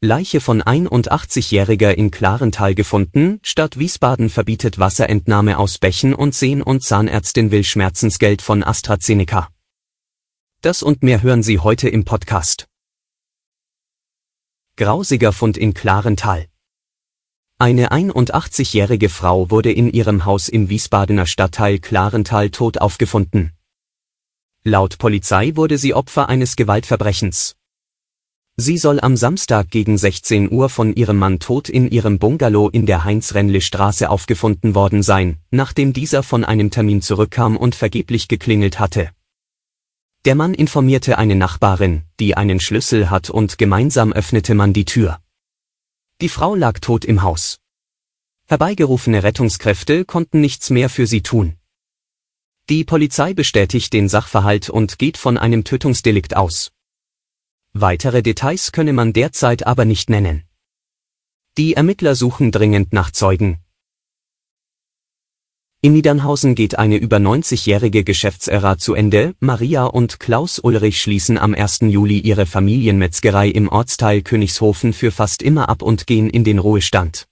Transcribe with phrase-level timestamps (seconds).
[0.00, 6.84] Leiche von 81-Jähriger in Klarental gefunden, Stadt Wiesbaden verbietet Wasserentnahme aus Bächen und Seen und
[6.84, 9.48] Zahnärztin will Schmerzensgeld von AstraZeneca.
[10.60, 12.68] Das und mehr hören Sie heute im Podcast.
[14.76, 16.46] Grausiger Fund in Klarental.
[17.58, 23.50] Eine 81-jährige Frau wurde in ihrem Haus im Wiesbadener Stadtteil Klarental tot aufgefunden.
[24.62, 27.57] Laut Polizei wurde sie Opfer eines Gewaltverbrechens.
[28.60, 32.86] Sie soll am Samstag gegen 16 Uhr von ihrem Mann tot in ihrem Bungalow in
[32.86, 39.10] der Heinz-Rennle-Straße aufgefunden worden sein, nachdem dieser von einem Termin zurückkam und vergeblich geklingelt hatte.
[40.24, 45.20] Der Mann informierte eine Nachbarin, die einen Schlüssel hat und gemeinsam öffnete man die Tür.
[46.20, 47.60] Die Frau lag tot im Haus.
[48.48, 51.54] Herbeigerufene Rettungskräfte konnten nichts mehr für sie tun.
[52.68, 56.72] Die Polizei bestätigt den Sachverhalt und geht von einem Tötungsdelikt aus.
[57.80, 60.42] Weitere Details könne man derzeit aber nicht nennen.
[61.56, 63.58] Die Ermittler suchen dringend nach Zeugen.
[65.80, 69.36] In Niedernhausen geht eine über 90-jährige Geschäftsära zu Ende.
[69.38, 71.82] Maria und Klaus Ulrich schließen am 1.
[71.82, 77.28] Juli ihre Familienmetzgerei im Ortsteil Königshofen für fast immer ab und gehen in den Ruhestand.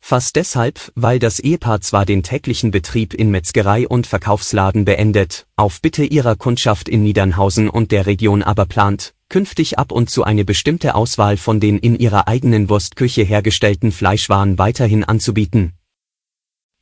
[0.00, 5.82] Fast deshalb, weil das Ehepaar zwar den täglichen Betrieb in Metzgerei und Verkaufsladen beendet, auf
[5.82, 10.44] Bitte ihrer Kundschaft in Niedernhausen und der Region aber plant, künftig ab und zu eine
[10.44, 15.72] bestimmte Auswahl von den in ihrer eigenen Wurstküche hergestellten Fleischwaren weiterhin anzubieten.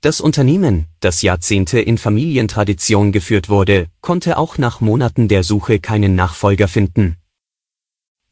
[0.01, 6.17] Das Unternehmen, das Jahrzehnte in Familientradition geführt wurde, konnte auch nach Monaten der Suche keinen
[6.17, 7.19] Nachfolger finden.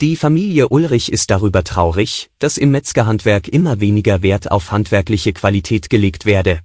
[0.00, 5.90] Die Familie Ulrich ist darüber traurig, dass im Metzgerhandwerk immer weniger Wert auf handwerkliche Qualität
[5.90, 6.60] gelegt werde.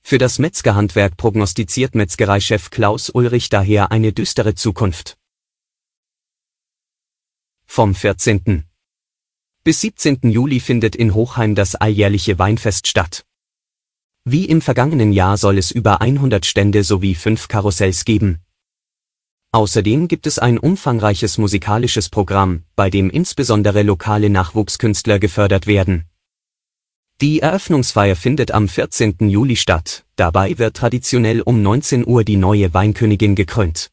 [0.00, 5.16] Für das Metzgerhandwerk prognostiziert Metzgereichef Klaus Ulrich daher eine düstere Zukunft.
[7.66, 8.64] Vom 14.
[9.62, 10.30] bis 17.
[10.30, 13.26] Juli findet in Hochheim das alljährliche Weinfest statt.
[14.24, 18.40] Wie im vergangenen Jahr soll es über 100 Stände sowie fünf Karussells geben.
[19.52, 26.06] Außerdem gibt es ein umfangreiches musikalisches Programm, bei dem insbesondere lokale Nachwuchskünstler gefördert werden.
[27.20, 29.16] Die Eröffnungsfeier findet am 14.
[29.28, 33.90] Juli statt, dabei wird traditionell um 19 Uhr die neue Weinkönigin gekrönt.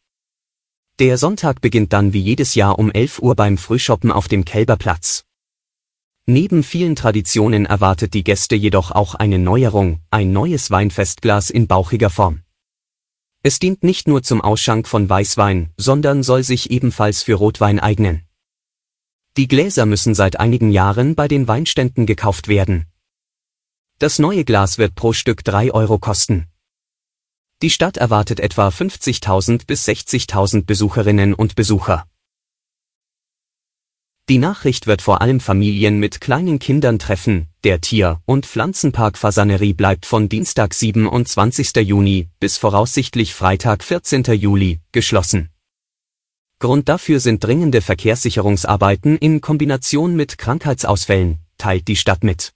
[1.00, 5.26] Der Sonntag beginnt dann wie jedes Jahr um 11 Uhr beim Frühschoppen auf dem Kälberplatz.
[6.28, 12.12] Neben vielen Traditionen erwartet die Gäste jedoch auch eine Neuerung, ein neues Weinfestglas in bauchiger
[12.12, 12.44] Form.
[13.42, 18.22] Es dient nicht nur zum Ausschank von Weißwein, sondern soll sich ebenfalls für Rotwein eignen.
[19.36, 22.86] Die Gläser müssen seit einigen Jahren bei den Weinständen gekauft werden.
[23.98, 26.53] Das neue Glas wird pro Stück 3 Euro kosten.
[27.64, 32.06] Die Stadt erwartet etwa 50.000 bis 60.000 Besucherinnen und Besucher.
[34.28, 39.74] Die Nachricht wird vor allem Familien mit kleinen Kindern treffen, der Tier- und Pflanzenpark Fasanerie
[39.74, 41.74] bleibt von Dienstag 27.
[41.78, 44.26] Juni bis voraussichtlich Freitag 14.
[44.34, 45.48] Juli geschlossen.
[46.60, 52.52] Grund dafür sind dringende Verkehrssicherungsarbeiten in Kombination mit Krankheitsausfällen, teilt die Stadt mit.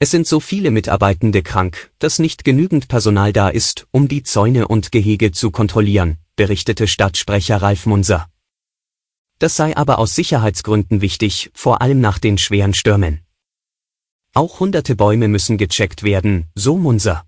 [0.00, 4.68] Es sind so viele Mitarbeitende krank, dass nicht genügend Personal da ist, um die Zäune
[4.68, 8.28] und Gehege zu kontrollieren, berichtete Stadtsprecher Ralf Munser.
[9.40, 13.22] Das sei aber aus Sicherheitsgründen wichtig, vor allem nach den schweren Stürmen.
[14.34, 17.24] Auch hunderte Bäume müssen gecheckt werden, so Munser.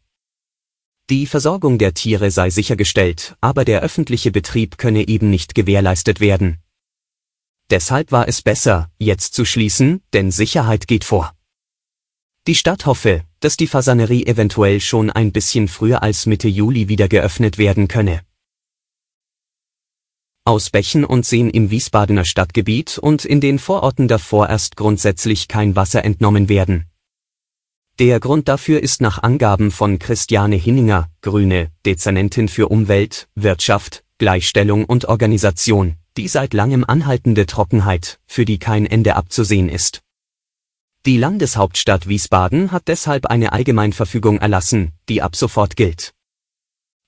[1.08, 6.58] Die Versorgung der Tiere sei sichergestellt, aber der öffentliche Betrieb könne eben nicht gewährleistet werden.
[7.68, 11.34] Deshalb war es besser, jetzt zu schließen, denn Sicherheit geht vor.
[12.46, 17.08] Die Stadt hoffe, dass die Fasanerie eventuell schon ein bisschen früher als Mitte Juli wieder
[17.08, 18.22] geöffnet werden könne
[20.50, 25.76] aus Bächen und Seen im Wiesbadener Stadtgebiet und in den Vororten darf vorerst grundsätzlich kein
[25.76, 26.86] Wasser entnommen werden.
[28.00, 34.86] Der Grund dafür ist nach Angaben von Christiane Hinninger, Grüne, Dezernentin für Umwelt, Wirtschaft, Gleichstellung
[34.86, 40.00] und Organisation, die seit langem anhaltende Trockenheit, für die kein Ende abzusehen ist.
[41.06, 46.12] Die Landeshauptstadt Wiesbaden hat deshalb eine Allgemeinverfügung erlassen, die ab sofort gilt.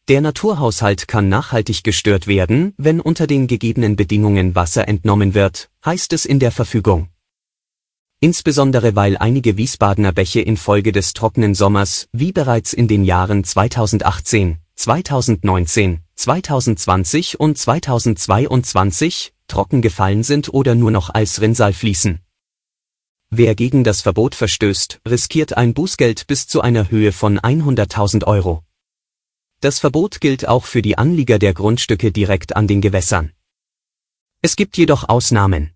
[0.09, 6.15] Der Naturhaushalt kann nachhaltig gestört werden, wenn unter den gegebenen Bedingungen Wasser entnommen wird, heißt
[6.15, 7.11] es in der Verfügung.
[8.19, 14.57] Insbesondere weil einige Wiesbadener Bäche infolge des trockenen Sommers, wie bereits in den Jahren 2018,
[14.75, 22.21] 2019, 2020 und 2022, trocken gefallen sind oder nur noch als Rinnsal fließen.
[23.35, 28.63] Wer gegen das Verbot verstößt, riskiert ein Bußgeld bis zu einer Höhe von 100.000 Euro.
[29.61, 33.33] Das Verbot gilt auch für die Anlieger der Grundstücke direkt an den Gewässern.
[34.43, 35.73] Es gibt jedoch Ausnahmen.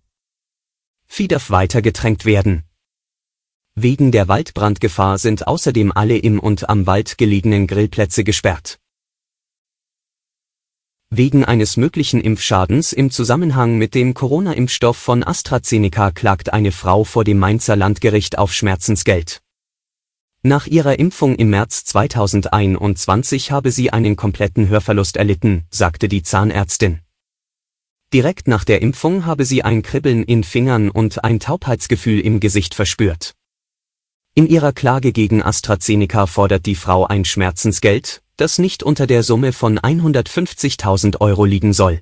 [1.07, 2.63] Vieh darf weiter getränkt werden.
[3.73, 8.79] Wegen der Waldbrandgefahr sind außerdem alle im und am Wald gelegenen Grillplätze gesperrt.
[11.09, 17.23] Wegen eines möglichen Impfschadens im Zusammenhang mit dem Corona-Impfstoff von AstraZeneca klagt eine Frau vor
[17.23, 19.41] dem Mainzer Landgericht auf Schmerzensgeld.
[20.43, 26.99] Nach ihrer Impfung im März 2021 habe sie einen kompletten Hörverlust erlitten, sagte die Zahnärztin.
[28.13, 32.75] Direkt nach der Impfung habe sie ein Kribbeln in Fingern und ein Taubheitsgefühl im Gesicht
[32.75, 33.36] verspürt.
[34.37, 39.51] In ihrer Klage gegen AstraZeneca fordert die Frau ein Schmerzensgeld, das nicht unter der Summe
[39.51, 42.01] von 150.000 Euro liegen soll.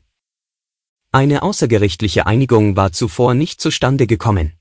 [1.13, 4.51] Eine außergerichtliche Einigung war zuvor nicht zustande gekommen.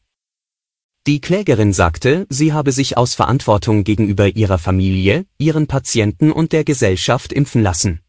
[1.08, 6.62] Die Klägerin sagte, sie habe sich aus Verantwortung gegenüber ihrer Familie, ihren Patienten und der
[6.62, 8.02] Gesellschaft impfen lassen.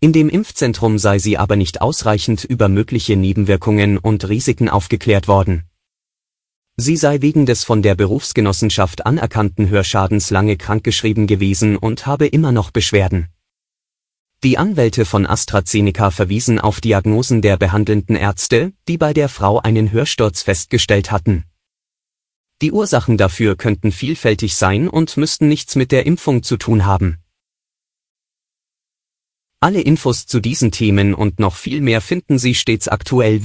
[0.00, 5.64] In dem Impfzentrum sei sie aber nicht ausreichend über mögliche Nebenwirkungen und Risiken aufgeklärt worden.
[6.76, 12.50] Sie sei wegen des von der Berufsgenossenschaft anerkannten Hörschadens lange krankgeschrieben gewesen und habe immer
[12.50, 13.28] noch Beschwerden.
[14.42, 19.92] Die Anwälte von AstraZeneca verwiesen auf Diagnosen der behandelnden Ärzte, die bei der Frau einen
[19.92, 21.44] Hörsturz festgestellt hatten.
[22.60, 27.18] Die Ursachen dafür könnten vielfältig sein und müssten nichts mit der Impfung zu tun haben.
[29.60, 33.44] Alle Infos zu diesen Themen und noch viel mehr finden Sie stets aktuell